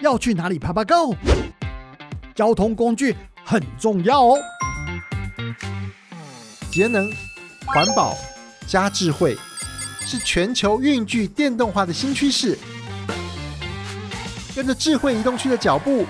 [0.00, 1.16] 要去哪里爬爬 Go？
[2.34, 4.38] 交通工具很重要哦。
[6.70, 7.10] 节能、
[7.66, 8.16] 环保
[8.66, 9.36] 加智慧，
[10.00, 12.56] 是全球运具电动化的新趋势。
[14.54, 16.06] 跟着智慧移动区的脚步，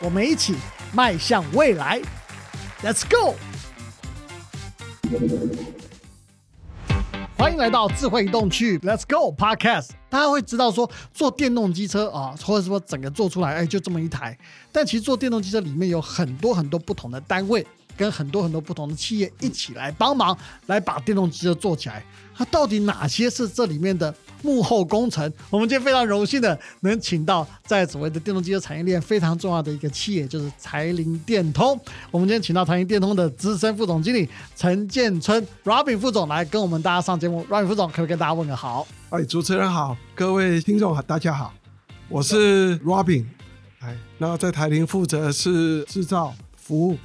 [0.00, 0.54] 我们一起
[0.92, 2.00] 迈向未来。
[2.82, 3.34] Let's go！
[7.38, 9.99] 欢迎来到智慧移动区，Let's Go Podcast。
[10.10, 14.36] 大家会知道说，做电动机车啊，或者说整个做出来，哎，就这么一台。
[14.70, 17.66] 但其实做电动机车里面有很多很多不同的单位。
[17.96, 20.34] 跟很多很多不同的企业一起来帮忙，
[20.68, 22.02] 来把电动机车做起来。
[22.34, 25.32] 它到底哪些是这里面的幕后工程？
[25.50, 31.78] 我们今天非常荣幸的能请到在所谓的电动机车产业链非常重要的一个企业，就是财林电通。
[32.10, 37.44] 我们今天请到财林电通的资深副总经理陈建春 Robin 副总来跟我们大家上节目。
[37.50, 38.86] Robin 副总可不可以跟大家问个好？
[39.10, 41.52] 哎，主持人好，各位听众好，大家好，
[42.08, 43.26] 我是 Robin。
[43.80, 46.96] 哎，那在台林负责是制造服务。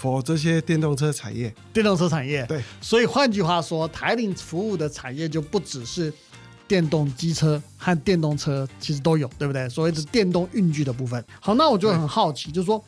[0.00, 6.12] for 这些电动车产业，电动车产业对，所以换句话说，台铃服务的产业就不只是
[6.66, 9.68] 电动机车和电动车，其实都有，对不对？
[9.68, 11.24] 所谓的电动运具的部分。
[11.40, 12.82] 好，那我就很好奇，就是说，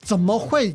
[0.00, 0.74] 怎么会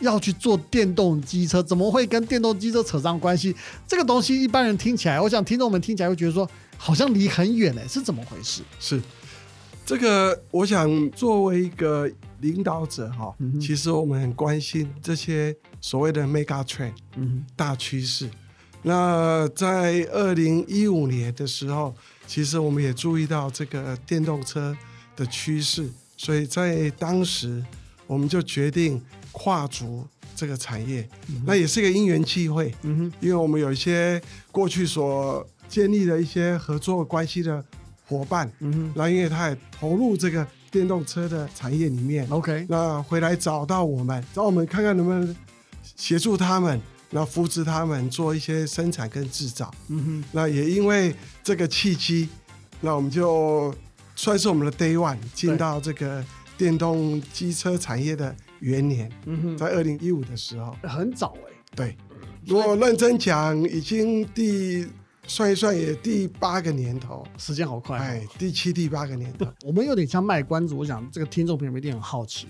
[0.00, 1.62] 要去做电动机车？
[1.62, 3.54] 怎么会跟电动机车扯上关系？
[3.86, 8.62] 这个东西一般人听起来，我想听众们听起来会觉得说，好像离很远哎，是怎么回事？
[8.78, 9.00] 是
[9.84, 12.10] 这个，我想作为一个。
[12.40, 16.94] 领导者哈，其实我们很关心这些所谓的 mega trend，
[17.54, 18.30] 大趋势。
[18.82, 21.94] 那在二零一五年的时候，
[22.26, 24.76] 其实我们也注意到这个电动车
[25.16, 27.62] 的趋势，所以在当时
[28.06, 29.00] 我们就决定
[29.32, 31.08] 跨足这个产业。
[31.44, 34.20] 那也是一个因缘际会，嗯哼，因为我们有一些
[34.50, 37.64] 过去所建立的一些合作关系的
[38.06, 40.46] 伙伴，嗯哼，那因为他也投入这个。
[40.72, 45.36] 电动车的产业里面，OK，那回来找到我们，找我们看看能不能
[45.96, 49.70] 协助他们，那扶持他们做一些生产跟制造。
[49.88, 52.28] 嗯哼，那也因为这个契机，
[52.80, 53.74] 那我们就
[54.16, 56.24] 算是我们的 Day One 进到这个
[56.56, 59.10] 电动机车产业的元年。
[59.26, 61.52] 嗯哼，在二零一五的时候，很早哎。
[61.74, 61.96] 对，
[62.46, 64.88] 如果认真讲，已经第。
[65.26, 67.96] 算一算也第八个年头，时间好快。
[67.96, 70.74] 哎，第七、第八个年头， 我们有点像卖关子。
[70.74, 72.48] 我想这个听众朋友一定很好奇，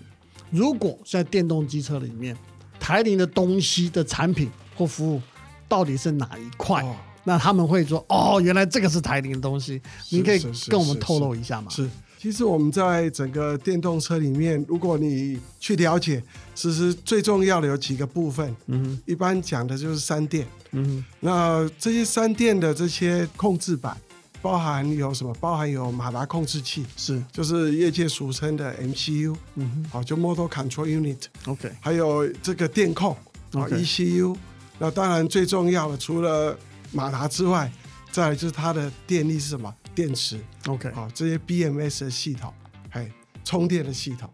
[0.51, 2.35] 如果在电动机车里面，
[2.81, 5.21] 台铃的东西的产品或服务
[5.69, 6.85] 到底是哪一块？
[7.23, 11.71] 那他们会说：“哦，原来这个是台铃的东西。”您可以跟我们透露一下吗？
[11.71, 11.89] 是。
[12.19, 16.23] 其实我们在整个电动车里面，如果你去了解，
[16.55, 18.55] 其实最重要的有几个部分。
[18.67, 20.47] 嗯，一般讲的就是三电。
[20.73, 23.97] 嗯，那这些三电的这些控制板，
[24.43, 25.35] 包含有什么？
[25.35, 29.37] 包含有马达控制器，是，就是业界俗称的 MCU。
[29.57, 31.25] 嗯哼，好，就 Motor Control Unit。
[31.47, 33.15] OK，还有这个电控
[33.53, 34.37] 啊 ECU。
[34.79, 36.57] 那当然最重要的，除了
[36.93, 37.71] 马达之外，
[38.11, 39.75] 再来就是它的电力是什么？
[39.95, 42.53] 电池，OK，好，这些 BMS 的系统，
[42.89, 43.07] 还
[43.45, 44.31] 充电的系统，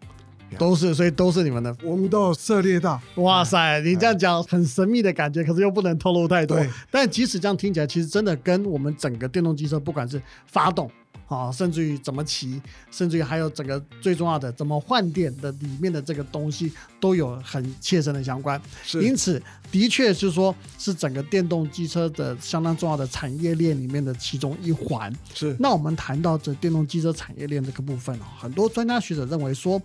[0.57, 3.01] 都是，所以都是你们的，我们都有涉猎到。
[3.15, 6.59] 哇塞，你这样讲很神秘的感觉，可是又不能透露太多。
[6.89, 10.89] 但即使这样听起来，其实真的跟我们整个电动机车，不管是发动。
[11.27, 16.71] 啊，甚至于怎么骑，甚至于还有整个最重要的怎么换电的里面的这个东西，
[17.01, 18.61] 都有很切身的相关。
[18.93, 25.13] 因此，的确是说，是整个电动机车的相当重要的产业链里面的其中一环。
[25.33, 25.53] 是。
[25.59, 29.81] 那我们谈到这电动机车产业链这个部分啊，很多专家学者认为说，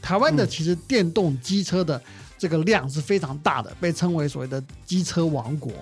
[0.00, 2.00] 台湾的其实电动机车的
[2.38, 5.72] 这个量是非常大的，被称为所谓的机车王国。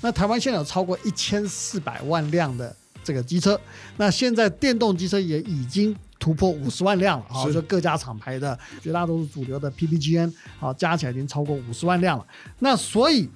[0.00, 2.74] 那台湾现在有超过一千四百万辆的。
[3.04, 3.58] 这个机车，
[3.96, 7.50] 那现在电动机车也已经突破五十万辆了啊！
[7.50, 10.30] 就各家厂牌的绝大多数主流的 PPGN
[10.60, 12.26] 啊，加起来已经超过五十万辆了。
[12.58, 13.26] 那所以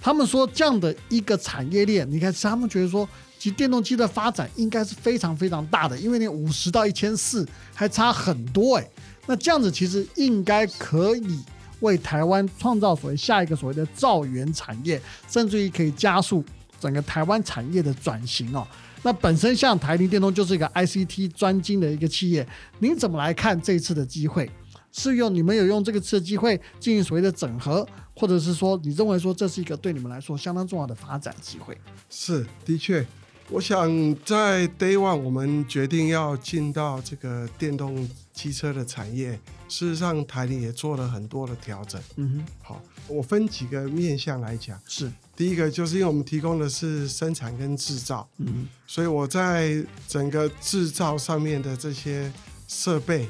[0.00, 8.88] 他们说这样的一个产业链，你看他们觉得说，其实电动机的发展应该是非常非常大的，因为你五十到一千四还差很多哎。
[9.30, 11.38] 那这样子其实应该可以
[11.78, 16.44] 为台湾创造所谓下一个所谓的造园产业，甚至于可以加速
[16.80, 18.66] 整个台湾产业的转型哦。
[19.04, 22.44] 那本身像台铃电动就是一个 ICT 专精的一个企业，
[22.80, 24.50] 您怎么来看这次的机会？
[24.90, 27.86] 是用你们有用这个次机会进行所谓的整合，
[28.16, 31.78] 或者是说你认为说这是一个对你们来说相当重要的发展机会？
[32.10, 33.06] 是，的确，
[33.52, 33.90] 我想
[34.24, 39.32] 在 Day One 我们决定要进到这个电动汽车的产业，
[39.68, 42.00] 事实上台铃也做了很多的调整。
[42.14, 44.80] 嗯哼，好，我分几个面向来讲。
[44.86, 45.10] 是。
[45.34, 52.32] 第一个就是因为我们提供的是生产跟制造，嗯，所以我在整个制造上面的这些
[52.68, 53.26] 设备，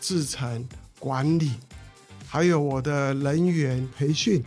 [0.00, 0.64] 制成、
[1.00, 1.50] 管理，
[2.28, 4.44] 还有我的人员培训，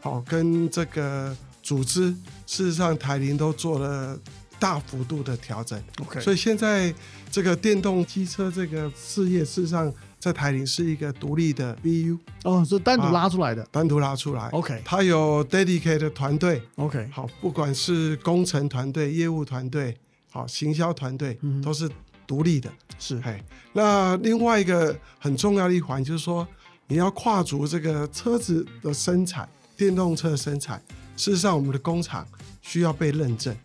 [0.00, 2.14] 好跟这个组织，
[2.46, 4.18] 事实上台铃都做了
[4.60, 5.82] 大幅度的调整。
[6.00, 6.94] OK，所以现在
[7.30, 13.66] 这个电动机车这个事业，事实上在台铃是一个独立的 BU，哦，是单独拉出来的。
[13.72, 14.48] 单独拉出来。
[14.50, 19.96] OK 它有 dedicated 团队，OK，好，不管是工程团队、业务团队，
[20.30, 21.90] 好，行销团队，嗯都是
[22.26, 22.70] 独立的。
[22.98, 23.42] 是哎，
[23.72, 26.46] 那另外一个很重要的一环就是说，
[26.86, 30.82] 你要跨足这个车子的生产，电动车的生产。
[31.16, 32.26] 事实上，我们的工厂
[32.60, 33.56] 需要被认证。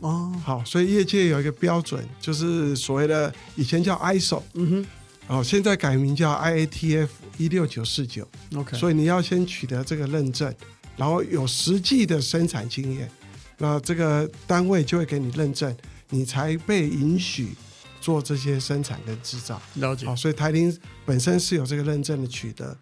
[0.00, 4.86] 哦，好，所以业界有一个标准，就是所谓的以前叫 ISO，嗯哼
[5.26, 7.08] 哦，现在改名叫 IATF
[7.38, 8.28] 一六九四九。
[8.54, 10.54] ，OK，所以你要先取得这个认证，
[10.96, 13.10] 然后有实际的生产经验，
[13.58, 15.74] 那这个单位就会给你认证，
[16.10, 17.54] 你才被允许
[18.00, 19.62] 做这些生产跟制造。
[19.76, 20.76] 了解好，所以台铃
[21.06, 22.76] 本身是有这个认证的取得。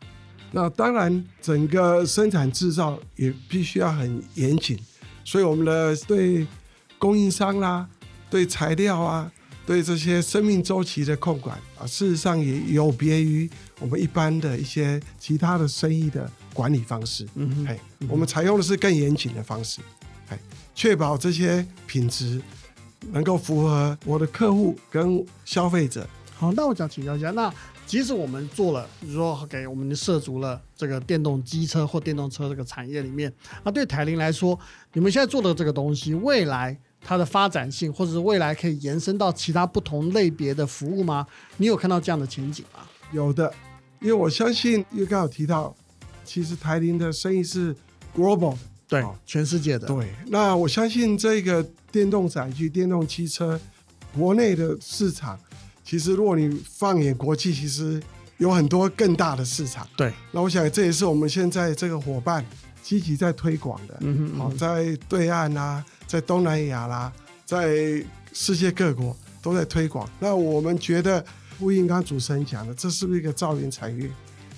[0.50, 4.78] 那当然，整个生产制造也必须要很严谨，
[5.24, 6.46] 所以我们的对
[7.02, 7.88] 供应商啦、
[8.30, 9.28] 对材料啊、
[9.66, 13.50] 对这些生命周期的控管啊，事实上也有别于
[13.80, 17.26] 我们一般的一些其他的生意的管理方式。
[17.34, 19.80] 嗯哼，嘿，我们采用的是更严谨的方式，
[20.28, 20.38] 嘿，
[20.76, 22.40] 确保这些品质
[23.10, 26.08] 能够符合我的客户跟消费者。
[26.36, 27.52] 好，那我想请教一下，那
[27.84, 33.32] 即使我们做了，比如说给我们涉足了这个电动机车或电动车这个产业里面，
[33.64, 34.56] 那对台铃来说，
[34.92, 41.26] 你们现在做的这个东西，未来它的发展性，或者是未来可以延伸到其他不同类别的服务吗？
[41.56, 42.80] 你有看到这样的前景吗？
[43.12, 43.52] 有的，
[44.00, 45.74] 因为我相信，因为刚好提到，
[46.24, 47.74] 其实台铃的生意是
[48.14, 48.58] global 的。
[48.88, 53.58] 对哦，全世界的，对，那我相信这个电动载具、电动汽车，
[54.14, 55.40] 国内的市场，
[55.82, 58.02] 其实如果你放眼国际，其实
[58.36, 59.88] 有很多更大的市场。
[59.96, 62.44] 对，那我想这也是我们现在这个伙伴
[62.82, 63.96] 积极在推广的。
[64.00, 65.82] 嗯哼嗯哼好，在对岸啦、
[66.12, 67.10] 在东南亚啦，
[67.46, 68.04] 在
[68.34, 70.06] 世界各国都在推广。
[70.20, 71.24] 那我们觉得，
[71.58, 74.10] 呼应刚刚主持人讲的，这是不是一个造园产业？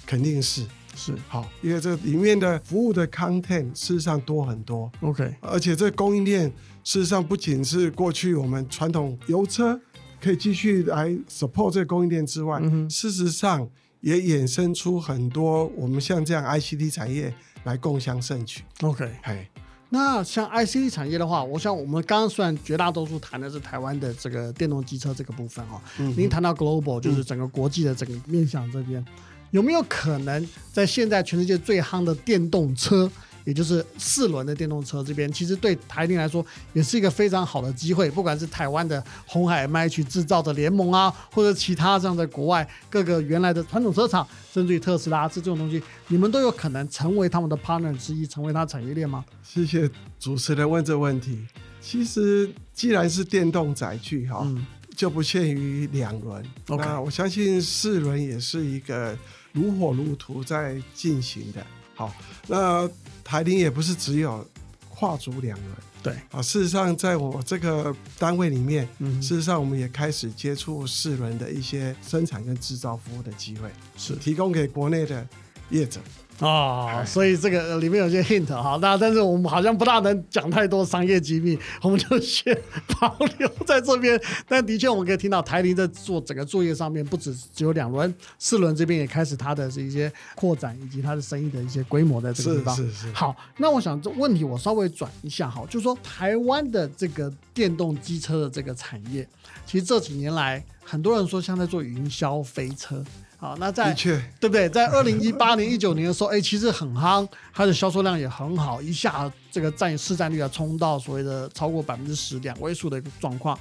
[0.04, 0.66] 肯定是
[0.96, 6.50] 是好，因为这里面的服务的 content 事实上多很多，OK，而且这供应链
[6.82, 9.80] 事实上不仅是过去我们传统油车
[10.20, 18.62] 可以继续来 support 这个供应链之外，嗯事实上也衍生出很多我们像这样 ICT 产业来共享盛举。
[18.82, 19.08] OK。
[19.22, 19.48] 哎，
[19.90, 29.04] 那像 ICT 产业的话，我想我们刚刚虽然绝大多数谈的是台湾的这个电动机车这个部分哈、嗯您谈到 global 就是整个国际的整个面向这边，
[29.52, 33.08] 有没有可能在现在全世界最夯的电动车，
[33.44, 49.24] 也就是四轮的电动车这边，其实对台电来说也是一个非常好的机会，不管是台湾的红海 MH 制造的联盟啊，或者其他这样的国外各个原来的传统车厂，甚至于特斯拉这种东西，你们都有可能成为他们的 partner 之一，成为它产业链吗？
[49.42, 51.46] 谢谢主持人问这问题。
[51.80, 54.66] 其实既然是电动载具哈，嗯
[54.96, 56.42] 就不限于两轮。
[56.68, 59.18] OK 那我相信四轮也是一个
[59.52, 61.66] 如火如荼在进行的。
[61.96, 62.14] 好，
[62.46, 62.88] 那
[63.24, 64.46] 台铃也不是只有
[64.90, 65.72] 跨足两轮
[66.02, 66.40] 对，啊。
[66.42, 75.26] 事实上，在我这个单位里面，嗯事实上我们也开始接触四轮的一些生产跟制造服务的机会，是提供给国内的
[75.70, 76.00] 业者。
[76.40, 82.56] 哦，哎所以这个呃里面有些 hint 哈，那但是我们好像不大能讲太多商业机密， 我们就先
[82.98, 84.20] 保留在这边。
[84.48, 92.74] 但的确，我们可以听到台铃在做整个作业上面，不止只有两轮，四轮这边也开始它的是一些扩展以及它的生意的一些规模在这个地方。
[92.74, 99.26] 是是是，好，那我想这问题我稍微转一下哈，就是说台湾的这个电动机车的这个产业，
[99.64, 103.04] 其实这几年来很多人说像在做云霄飞车。
[103.44, 104.66] 好，那在对不对？
[104.70, 113.58] 在二零一八年、一九年的时候，哎，其实很夯，它的销售量也很好，一下这个占市占率啊冲到所谓的超过百分之十两位数的一个状况。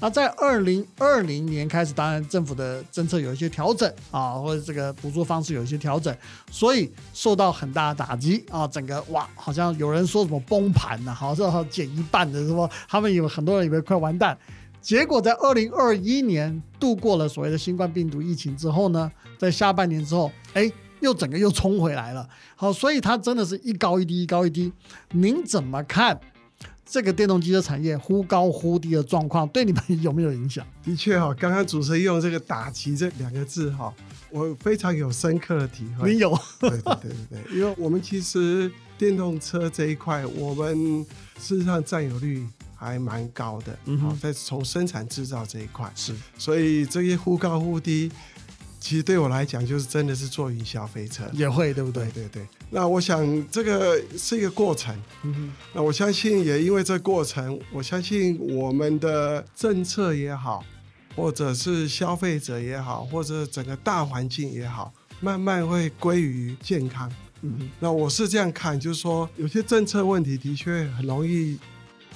[0.00, 6.16] 那在二零二零年开始，当然政府的政策有一些调整啊，或者这个补助方式有一些调整，
[6.50, 8.66] 所以受到很大的打击啊。
[8.66, 14.38] 整个哇，好像有人说什么崩盘呐、好像减一半的什么，他们有很多人以为快完蛋。
[14.86, 22.28] 结果在二零二一年度过了所谓的新冠病毒疫情之后呢，在下半年之后，哎，又整个又冲回来了。
[22.54, 24.72] 好，所以它真的是一高一低，一高一低。
[25.10, 26.20] 您怎么看
[26.84, 30.64] 这个电动机车产业忽高忽低的状况，对你们有没有影响？
[30.84, 33.92] 的确哈，刚刚主持人用这个“打击”这两个字哈，
[34.30, 36.12] 我非常有深刻的体会。
[36.12, 41.04] 你有对对对对对，因为我们其实电动车这一块，我们
[41.40, 43.76] 事实上占有率还蛮高的。
[43.86, 48.12] 嗯哼好，在从生产制造这一块，是所以这些忽高忽低，
[48.78, 52.08] 其实对我来讲，就是真的是坐云霄飞车，也会对不对？
[52.12, 52.46] 对对。
[52.70, 54.96] 那我想这个是一个过程。
[55.22, 60.64] 嗯那我相信也因为这过程，我相信我们的政策也好，
[61.14, 67.10] 或者是消费者也好，或者整个大环境也好，慢慢会归于健康。
[67.42, 71.58] 嗯那我是这样看，就是说有些政策问题的确很容易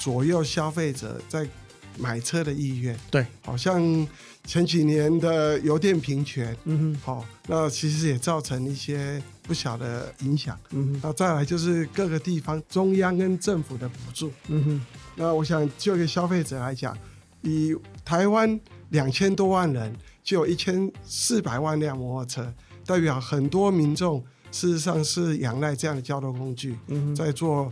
[0.01, 1.47] 左右消费者在
[1.97, 2.99] 买车的意愿。
[3.09, 4.09] 对，好像。
[4.47, 16.97] 前几年的油电平权，嗯哼，好，那其实也造成一些不小的影响，嗯哼，那再来就是各个地方中央跟政府的补助，嗯哼，那我想就一个消费者来讲，
[17.43, 22.55] 以台湾两千多万人，就有一千四百万辆摩托车，
[22.87, 27.71] 代表很多民众事实上是仰赖这样的交通工具，嗯在做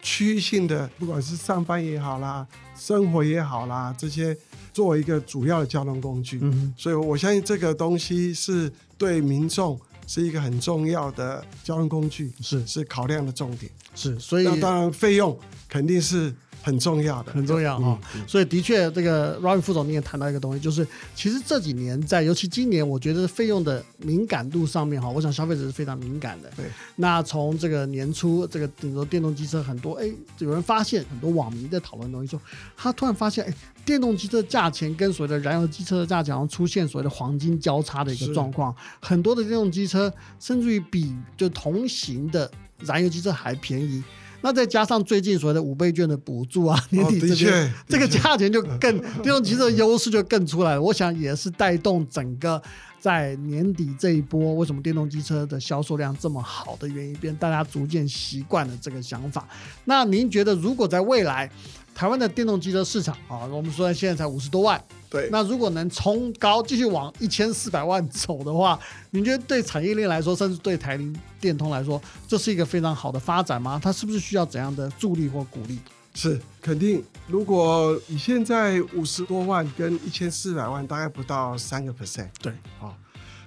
[0.00, 4.36] 区域性的，不管是上班也好啦，生活也好啦，这些。
[4.70, 9.76] 作为一个主要的交通工具，嗯，所以我相信这个东西是对民众
[10.06, 15.36] 是一个很重要的交通工具，是是考量的重点，是，所以那当然费用
[15.68, 16.32] 肯定是。
[16.62, 17.98] 很重要的，很重要哈。
[18.26, 26.50] 所以的确，这个 Robin 副总你也谈到一个东西，就是其实这几年在，尤其今年，我觉得费用的敏感度上面哈，我想消费者是非常敏感的。
[26.56, 26.66] 对。
[26.96, 32.40] 那从这个年初，这个很多电动机车很多，哎，有人发现很多网民在讨论东西，说
[32.76, 38.74] 他突然发现，哎，电动机车价钱跟所谓的燃油机车的价钱，好像出现所谓的黄金交叉的一个状况。
[39.00, 42.50] 很多的电动机车甚至于比就同型的
[42.80, 44.02] 燃油机车还便宜。
[44.48, 50.80] 那再加上最近所谓的五倍券的补助啊，年底这边这个价钱就更电动机的优势就更出来了。
[50.80, 52.60] 我想也是带动整个
[52.98, 59.46] 在年底这一波为什么电动机车的销售量这么好的原因，变大家逐渐习惯了这个想法。
[59.84, 61.50] 那您觉得如果在未来
[61.98, 64.80] 台湾的电动机车市场啊，我们说现在才五十多万。
[65.10, 68.78] 对，那如果能冲高，继续往一千四百万走的话，
[69.10, 73.80] 你觉得对产业链来说，甚至对台铃电通来说，这是一个非常好的发展吗？
[73.82, 75.76] 它是不是需要怎样的助力或鼓励？
[76.14, 77.02] 是肯定。
[77.26, 82.28] 如果你现在五十多万跟一千四百万，大概不到三个 percent。
[82.40, 82.96] 对，好，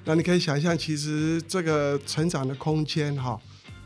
[0.04, 3.40] 那你可以想象，其实这个成长的空间哈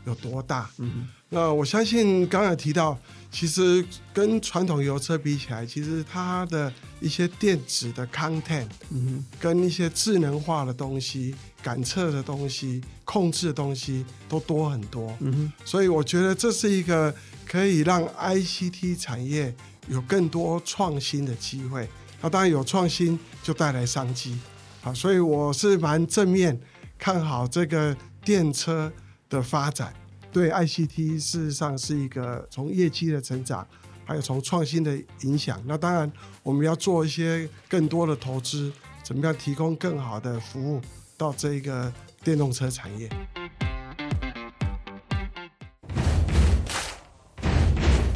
[0.06, 0.68] 有多大？
[0.78, 2.98] 嗯，那我相信刚才提到。
[3.38, 15.52] 其实跟传统油车比起来，其实它的一些电子的 content，嗯，跟一些智能化的东西、感测的东西、控制的东西都多很多，嗯哼。
[15.66, 17.14] 所以我觉得这是一个
[17.46, 19.54] 可以让 ICT 产业
[19.86, 21.86] 有更多创新的机会。
[22.22, 24.34] 那当然有创新就带来商机，
[24.80, 26.58] 好，所以我是蛮正面
[26.98, 28.90] 看好这个电车
[29.28, 29.92] 的发展。
[30.36, 33.66] 对 ICT 事实上是一个从业绩的成长，
[34.04, 35.58] 还有从创新的影响。
[35.64, 36.12] 那当然，
[36.42, 38.70] 我们要做一些更多的投资，
[39.02, 40.78] 怎么样提供更好的服务
[41.16, 41.90] 到这一个
[42.22, 43.08] 电动车产业。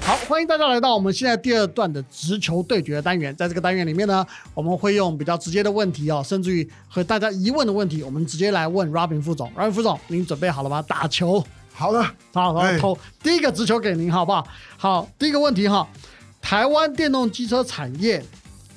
[0.02, 3.34] 好，欢迎大家来到我们现在第二段的直球对决单元。
[3.34, 9.50] 在这个单元里面呢，我们会用比较直接的问题哦，甚至于和大家疑问的问题，我们直接来问 Robin 副总。
[9.56, 10.82] Robin 副总，您准备好了吗？
[10.82, 11.42] 打球。
[11.72, 14.46] 好的，好，好，投第一个直球给您，好不好？
[14.76, 15.88] 好，第一个问题哈，
[16.40, 18.22] 台湾电动机车产业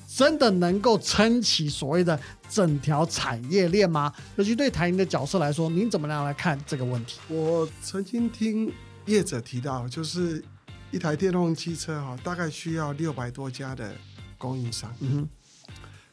[0.08, 2.18] 真的能够撑起所谓的
[2.50, 4.14] 整条产业链吗？
[4.38, 7.20] 尤其对台银的角色来说，您怎么样来看这个问题？
[7.28, 8.72] 我曾经听
[9.06, 10.42] 业者提到，就是
[10.90, 13.94] 一台电动机车哈，大概需要六百多家的
[14.38, 15.30] 供应商，嗯哼，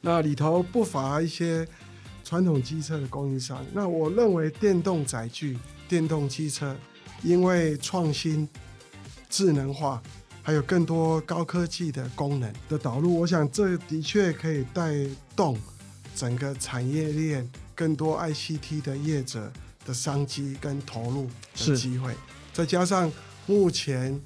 [0.01, 1.65] 那里头不乏一些
[2.25, 3.65] 传统机车的供应商。
[3.73, 5.57] 那我认为电动载具。
[5.91, 6.77] 电动机车
[7.21, 8.49] 因为创新、
[9.29, 10.01] 智能化，
[10.41, 14.95] 还有更多高科技的功能的导入，我想这的确可以带
[15.35, 15.59] 动
[16.15, 19.53] 整个产业链更多 ICT 的业者
[19.85, 22.15] 的商机跟投入的机会。
[22.53, 23.11] 再加上
[23.47, 24.19] 目前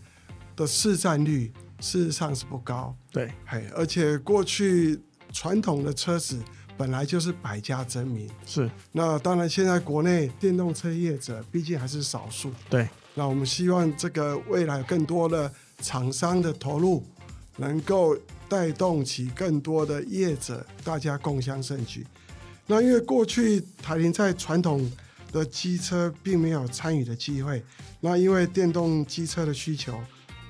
[0.54, 5.00] 的市占率事实上是不高，对，嘿，而且过去
[5.32, 6.38] 传统的车子。
[6.76, 8.70] 本来就是百家争鸣，是。
[8.92, 12.88] 那当然，现在国内电动车业者毕竟还是少数，对。
[13.14, 17.04] 那我们希望这个未来更多的厂商的投入，
[17.58, 18.16] 能够
[18.48, 22.04] 带动起更多的业者，大家共襄盛举。
[22.66, 24.90] 那因为过去台铃在传统
[25.30, 27.62] 的机车并没有参与的机会，
[28.00, 29.96] 那因为电动机车的需求，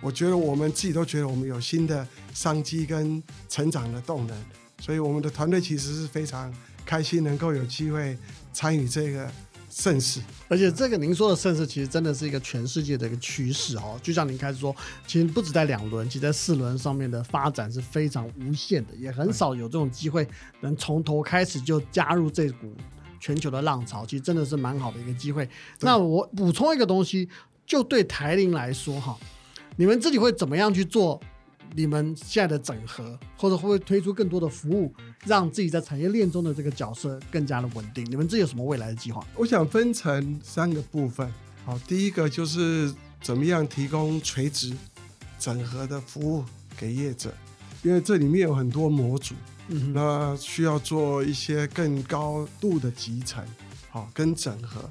[0.01, 4.37] 我觉得我们自己都觉得我们有新的商机跟成长的动能。
[4.85, 6.53] 所以我们的团队其实是非常
[6.85, 8.15] 开心，能够有机会
[8.53, 9.27] 参与这个
[9.71, 10.21] 盛世。
[10.47, 13.99] 而且这个您说的盛世，其实真的是一个全世界的一个趋势哦。
[14.03, 14.77] 就像您开始说，
[15.07, 20.29] 其实不止在两轮，其实在四轮上面的发展是非常无限的，也很少有这种机会
[20.61, 22.77] 能从头开始就加入这股
[23.19, 25.49] 全球的浪潮，其实真的是蛮好的一个机会。
[25.81, 27.27] 那我补充一个东西，
[27.65, 29.17] 就对台铃来说哈，
[29.77, 31.19] 你们自己会怎么样去做？
[31.73, 34.93] 你们现在的整合，或者会不会推出更多的服务，
[35.25, 38.05] 让自己在产业链中的这个角色更加的稳定？
[38.11, 39.27] 你们这有什么未来的计划？
[39.37, 41.29] 我想分成三个部分。
[41.65, 44.73] 好，第一个就是怎么样提供垂直
[45.39, 46.45] 整合的服务
[46.77, 47.35] 给业者，
[47.83, 49.35] 因为这里面有很多模组，
[49.93, 53.45] 那需要做一些更高度的集成，
[53.91, 54.89] 好跟整合，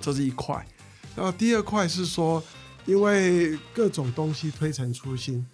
[0.00, 0.64] 这是一块。
[1.16, 2.42] 然后第二块是说，
[2.84, 5.44] 因为各种东西推陈出新。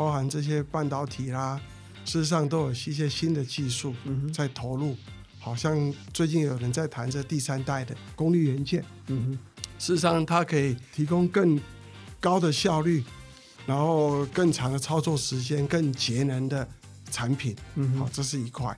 [0.00, 1.60] 包含这些半导体啦，
[2.06, 3.94] 事实上都有一些新的技术
[4.32, 4.96] 在投入，
[5.38, 8.82] 好像最近有人在谈这第三代的功率元件。
[9.08, 11.60] 嗯哼，事实上它可以提供更
[12.18, 13.04] 高的效率，
[13.66, 16.66] 然后更长的操作时间、更节能的
[17.10, 17.54] 产品。
[17.74, 18.74] 嗯好，这是一块。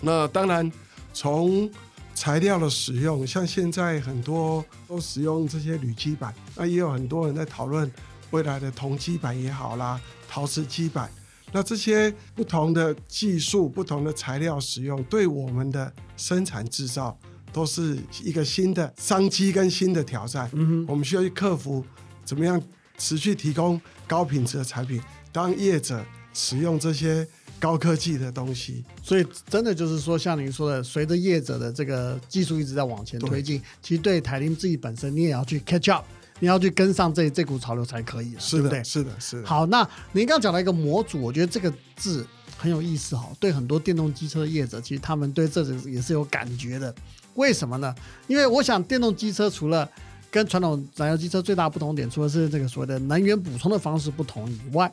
[0.00, 0.72] 那当然，
[1.12, 1.70] 从
[2.14, 7.92] 材料的使用，像现在很多都使用这些铝基板，那也有很多人在讨论
[8.30, 10.00] 未来的铜基板也好啦。
[10.30, 11.10] 陶瓷基板，
[11.50, 17.18] 那这些不同的技术、不同的材料使用，对我们的生产制造
[17.52, 20.48] 都是一个新的商机跟新的挑战。
[20.52, 21.84] 嗯，我们需要去克服，
[22.24, 22.62] 怎么样
[22.96, 27.26] 持续提供高品质的产品，当业者使用这些
[27.58, 28.84] 高科技的东西。
[29.02, 36.04] 所以，真的就是说，像您说的，随着业者的这个技术一直在往前推进，其实对台铃自己本身，你也要去 catch up。
[36.40, 38.82] 你要去跟上这这股潮流才可以，对不对？
[38.82, 39.46] 是的，是的。
[39.46, 42.26] 好，那您刚讲到一个模组，我觉得这个字
[42.58, 43.30] 很有意思哈。
[43.38, 46.92] 对很多电动机车业者，其实他们对这个也是有感觉的。
[47.34, 47.94] 为什么呢？
[48.26, 49.88] 因为我想，电动机车除了
[50.30, 54.92] 跟传统燃油机车最大不同点，除了是这个所谓的能源补充的方式不同以外，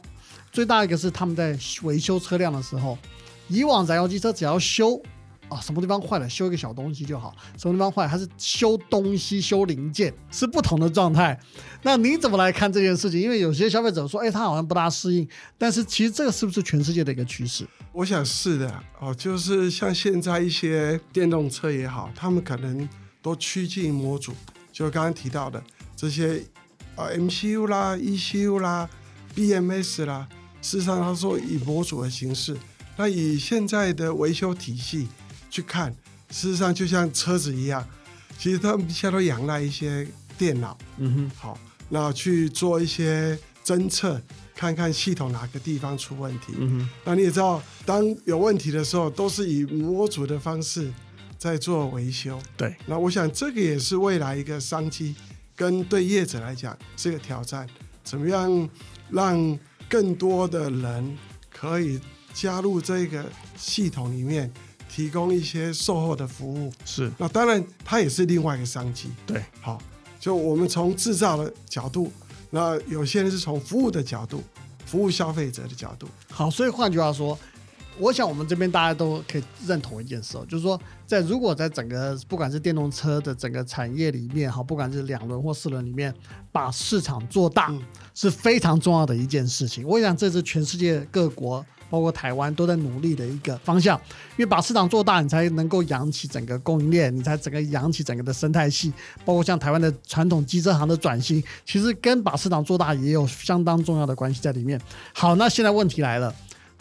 [0.52, 2.98] 最大一个是他们在维修车辆的时候，
[3.48, 5.02] 以往燃油机车只要修。
[5.50, 7.34] 啊，什么地方坏了，修一个小东西就好。
[7.58, 11.40] 什么地方坏，它是修东西、修零件，是不同的状态。
[11.84, 13.20] 那你怎么来看这件事情？
[13.20, 15.26] 因为有些消费者说，哎，他好像不大适应。
[15.58, 17.66] 但是其实这个是不是全世界的一个趋势？
[17.94, 18.84] 我想是的。
[19.00, 22.88] 哦，就是像现在一些电动车也好，他们可能
[23.22, 24.34] 都趋近模组，
[24.74, 25.64] 就刚刚提到的
[25.96, 26.44] 这些
[26.98, 28.90] 啊，MCU 啦、ECU 啦、
[29.34, 30.28] BMS 啦，
[30.62, 32.58] 事实上他说以模组的形式。
[32.98, 35.08] 那以现在的维修体系。
[35.50, 35.92] 去看，
[36.30, 37.86] 事实上就像车子一样，
[38.38, 40.08] 其实他们现在都仰赖一些
[40.38, 44.22] 电脑，嗯哼，好，那去做一些侦测，
[44.56, 50.92] 看看系统哪个地方出问题，嗯哼，那你也知道，当有问题的时候，都是以模组的方式
[51.38, 55.16] 在做维修，对，那我想这个也是未来一个商机，
[55.56, 57.68] 跟对业者来讲是个挑战，
[58.04, 58.70] 怎么样
[59.10, 61.18] 让更多的人
[61.50, 62.00] 可以
[62.34, 64.52] 加入这个系统里面。
[64.90, 69.10] 提供一些售后的服务是，那当然它也是另外一个商机。
[69.26, 69.80] 对，好，
[70.20, 72.12] 就我们从制造的角度，
[72.50, 74.44] 那有些人是从服务的角度，
[74.86, 76.08] 服务消费者的角度。
[76.32, 77.38] 好，所以换句话说，
[78.00, 86.14] 我想我们这边大家都可以认同一件事哦，就是说，在如果在整个不管是电动车的整个产业里面，哈，不管是两轮或四轮里面，
[86.52, 87.72] 把市场做大
[88.16, 89.86] 是非常重要的一件事情。
[89.86, 91.64] 我想这是全世界各国。
[91.90, 94.00] 包括台湾都在努力的一个方向，
[94.32, 98.92] 因为把市场做大，你才能够养起整个供应链，你才整个养起整个的生态系。
[99.24, 104.80] 包括像台湾的传统机车行的转型，其实跟把市场做大也有相当重要的关系在里面。
[105.14, 106.34] 好，那现在问题来了。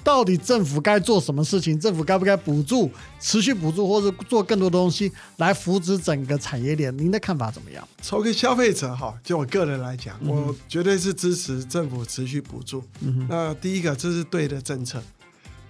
[0.06, 1.76] 到底政府该做什么事情？
[1.80, 2.88] 政府该不该补助、
[3.18, 6.96] 持续补助，或者做更多东西来扶持整个产业链？
[6.96, 7.86] 您的看法怎么样？
[8.00, 12.84] 从个消费者哈，就我个人来讲，我绝对是支持政府持续补助。
[13.28, 15.02] 那第一个，这是对的政策，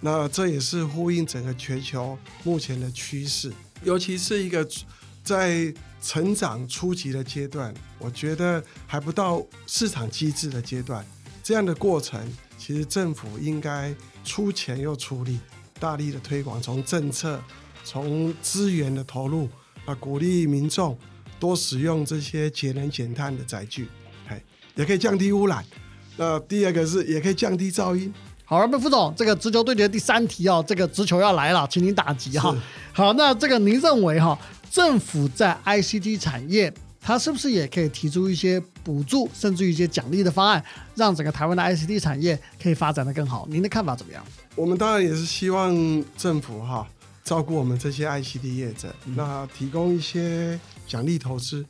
[0.01, 3.51] 那这也是呼应整个全球目前的趋势，
[3.83, 4.63] 尤其是一个
[5.23, 11.03] 在成长初级的阶段，我觉得还不到市场机制的阶段，
[11.41, 12.21] 这样的过程。
[12.57, 13.93] 其实政府应该
[14.23, 15.39] 出钱又出力，
[15.79, 17.39] 大力的推广，从政策、
[17.83, 19.47] 从资源的投入
[19.85, 20.97] 啊，鼓励民众
[21.39, 23.87] 多使用这些节能减碳的载具，
[24.27, 24.41] 哎，
[24.75, 25.63] 也可以降低污染。
[26.17, 28.11] 那第二个是也可以降低噪音。
[28.43, 32.55] 好，那副总，这个直球对决第三题哦，这个直球要来了，请您打击哈。
[32.91, 34.37] 好，那这个您认为哈，
[34.71, 36.73] 政府在 ICT 产业？
[37.07, 40.61] 它是不是也可以提出一些补助，甚至于一些奖励的方案，
[40.93, 43.47] 让整个台湾的 ICT 产业可以发展的更好？
[43.49, 44.21] 您的看法怎么样？
[44.57, 45.73] 我们当然也是希望
[46.17, 46.85] 政府哈
[47.23, 51.65] 照顾我们这些 ICT 业者，那提供一些奖励投资，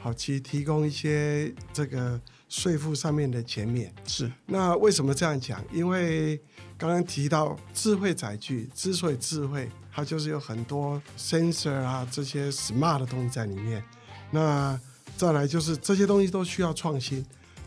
[0.00, 3.92] 好，其提供一些这个税负上面的减免。
[4.06, 4.32] 是。
[4.46, 5.62] 那为什么这样讲？
[5.70, 6.40] 因为
[6.78, 13.84] 刚刚提到智慧载具，之所以智慧，它就是有很多 sensor 啊这些 smart 的东西在里面。
[14.30, 14.78] 那
[15.16, 17.24] 再来就是这些东西都需要创新。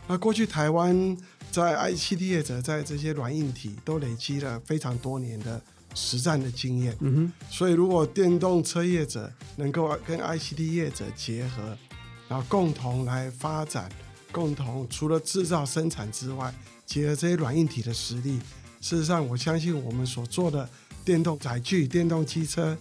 [0.08, 1.16] 那过去台湾
[1.50, 5.60] 在 ICT 业者在这些软硬体都累积了非常多年的
[5.94, 6.96] 实战的经验。
[7.00, 7.32] 嗯哼。
[7.50, 11.76] 所以如果电动车业者能够跟 ICT 业者结合，
[12.28, 13.90] 然后共同来发展，
[14.32, 16.52] 共同除了制造生产之外，
[16.86, 18.40] 结合这些软硬体的实力。
[18.80, 20.68] 事实上，我相信我们所做的
[21.04, 22.76] 电动载具、电动汽车，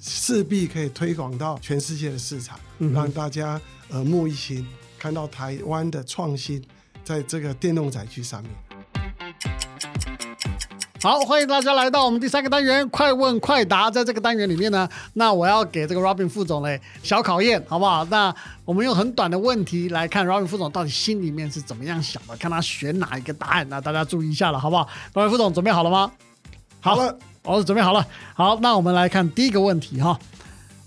[0.00, 2.58] 势必可以推广到全世界的市场，
[2.94, 4.66] 让大家耳目一新，
[4.98, 6.62] 看到台湾的创新
[7.02, 8.52] 在这个电动载具上面。
[11.00, 13.88] 好，欢迎大家来到我们第三个单元“快问快答”。
[13.90, 18.04] 在这个单元里面呢，那我要给这个 Robin 副总嘞小考验，好不好？
[18.06, 18.34] 那
[18.64, 23.68] 我们用很短的问题来看 Robin 副总到底心里面是怎么样想的，看他选哪一个答案。
[23.68, 26.10] 那大家注意一下了，好不好？Robin 副总准备好了吗？
[26.80, 28.06] 好了，我准备好了。
[28.34, 30.18] 好，那我们来看第一个问题哈：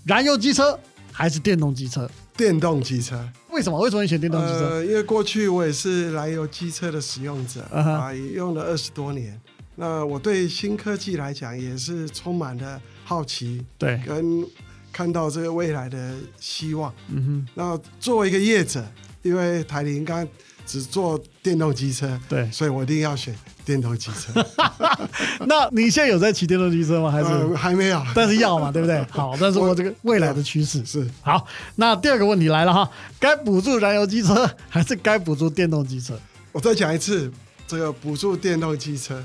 [0.04, 0.78] 燃油机车
[1.10, 2.10] 还是电动机车？
[2.36, 3.28] 电动机车。
[3.50, 3.78] 为什么？
[3.80, 4.68] 为什么你选电动机车？
[4.70, 9.38] 呃，因为过去我也是燃油机车的使用者啊，也用了二十多年。
[9.74, 14.46] 那我对新科技来讲也是充满了好奇，对，跟
[14.92, 16.92] 看到这个未来的希望。
[17.08, 17.48] 嗯哼。
[17.54, 18.84] 那作为一个业者，
[19.22, 20.26] 因为台铃刚
[20.66, 24.44] 只做电动机车，对，所以我一定要选电动机车。
[25.46, 27.10] 那你现在有在骑电动机车吗？
[27.10, 28.02] 还是还没有？
[28.14, 29.04] 但是要嘛，对不对？
[29.10, 31.46] 好，但是我这个未来的趋势是好。
[31.76, 36.18] 那第二个问题来了哈，该补助燃油机车 还是该补助电动机车？
[36.52, 37.32] 我再讲一次。
[37.64, 39.24] 这个补助电动机车，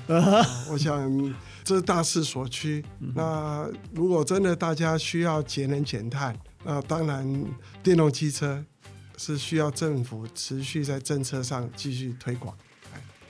[0.71, 2.81] 我想这是大势所趋。
[3.13, 7.45] 那如果真的大家需要节能减碳，那当然
[7.83, 8.63] 电动汽车
[9.17, 12.55] 是需要政府持续在政策上继续推广，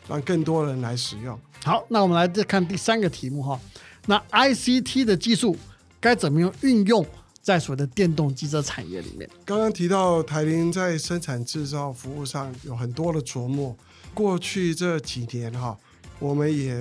[0.08, 1.40] 让更多人来使用。
[1.64, 3.60] 好，那我们来再看第三个题目哈。
[4.06, 5.58] 那 ICT 的技术
[6.00, 7.06] 该怎么样运用
[7.42, 9.30] 在所谓的电动机车产业里面？
[9.44, 13.76] 刚刚提到台铃在生产制造服务上有很多的琢磨。
[14.14, 15.78] 过去这几年哈，
[16.20, 16.76] 我们也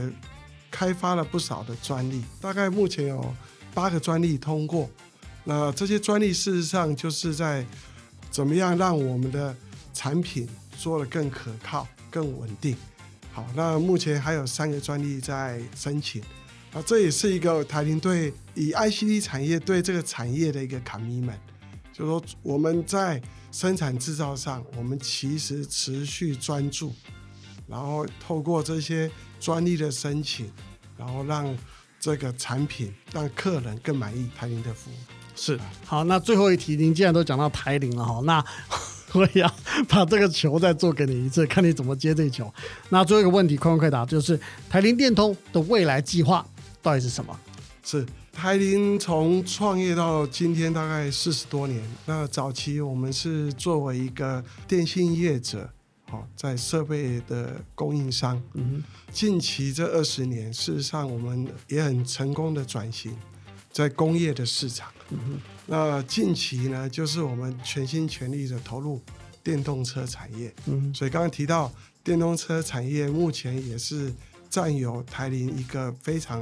[0.71, 3.35] 开发了不少的专利，大概目前有
[3.75, 4.89] 八个专利通过。
[5.45, 7.65] 那这些专利事实上就是在
[8.37, 9.57] 怎么样让我们的
[9.95, 10.47] 产品
[10.77, 12.77] 做得更可靠、更稳定。
[13.33, 16.21] 好，那目前还有三个专利在申请。
[16.75, 21.39] 啊，这也是一个台铃对以 ICT 产业对这个产业的一个 commitment，
[21.95, 26.93] 就是说我们在生产制造上，我们其实持续专注。
[27.67, 30.53] 然后透过这些专利的申请，
[30.99, 31.57] 然后让
[31.99, 34.95] 这个产品让客人更满意台铃的服务。
[35.37, 38.45] 是好，那最后一题，您既然都讲到台铃了哈，那
[39.13, 39.55] 我也要
[39.89, 42.53] 把这个球再做给你一次，看你怎么接这球。
[42.89, 46.45] 那最后一个问题，快问快答，就是台铃电通的未来计划
[46.83, 47.39] 到底是什么？
[47.85, 55.71] 是台铃从创业到今天大概四十多年，那早期我们是作为一个电信业者。
[56.09, 63.13] 好，在设备的供应商，嗯，近期这二十年，事实上我们也很成功的转型，
[63.77, 64.91] 在工业的市场，
[65.67, 68.99] 那近期呢，就是我们全心全力的投入
[69.45, 71.71] 电动车产业，嗯，所以刚刚提到
[72.03, 74.11] 电动车产业目前也是
[74.49, 76.41] 占有台铃一个非常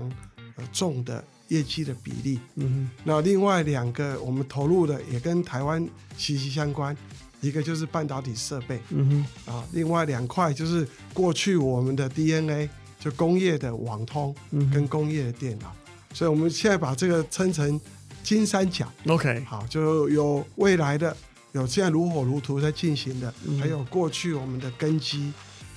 [0.54, 5.84] 呃重的业绩的比例，嗯哼，那另外两个我们投入的也跟台湾
[6.16, 6.96] 息息相关。
[7.40, 12.70] 一个就是半导体设备，嗯哼，啊，另外两块就是过去我们的 DNA，
[13.00, 14.34] 就工业的网通
[14.72, 15.74] 跟工业的电脑，
[16.14, 17.78] 所以我们现在把这个称成
[18.22, 18.90] 金三角。
[19.06, 21.14] OK，好，就有未来的，
[21.52, 25.30] 有现在如火如荼在进行的，还有过去我们的根基。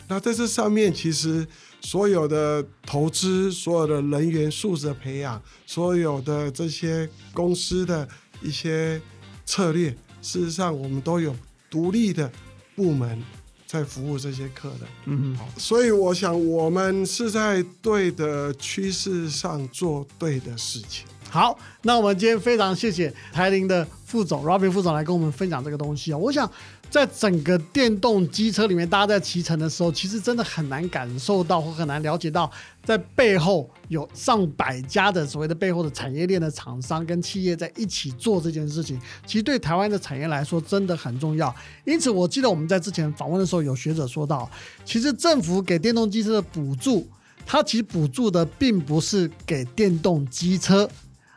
[0.07, 1.45] 那在这上面，其实
[1.81, 8.07] 所有的投资、所有的人员素质的培养、所有的这些公司的
[8.41, 9.01] 一些
[9.45, 9.89] 策略，
[10.21, 11.35] 事实上我们都有。
[11.69, 12.31] 独立的
[12.77, 13.21] 部门
[13.67, 21.05] 在服务这些客人，嗯，好，所以我想我们是在对的趋势上做对的事情。
[21.29, 26.49] 好，那我们今天非常谢谢台铃的副总 Robin 副总来跟我们分享这个东西啊，我想。
[26.89, 32.49] 在整个电动机车里面，大家在骑乘的时候，其实真的很难感受到或很难了解到，
[32.83, 38.99] 在背后有上百家的所谓的背后的产业链的厂商跟企业在一起做这件事情。
[39.25, 41.53] 其实对台湾的产业来说，真的很重要。
[41.85, 44.49] 因此，我记得我们在之前访问的时候，有学者说到，
[44.85, 47.05] 其实政府给电动机车的补助，
[47.45, 50.89] 它其实补助的并不是给电动机车，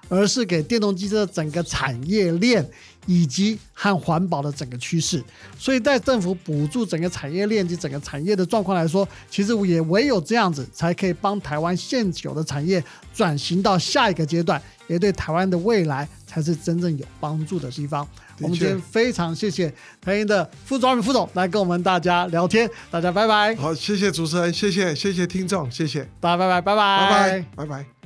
[0.08, 2.66] 而是给电动机车整个产业链。
[3.10, 5.20] 以及和环保的整个趋势。
[5.58, 18.06] 所以在政府补助整个产业链及整个产业的状况来说，其实也唯有这样子，才可以帮台湾现有的产业转型到下一个阶段，也对台湾的未来才是真正有帮助的地方。
[18.38, 23.56] 我们今天非常谢谢台银的副总理副总来跟我们大家聊天，大家拜拜。
[23.56, 27.99] 好，谢谢主持人，谢谢谢谢听众，谢谢大家拜拜拜拜拜拜拜拜。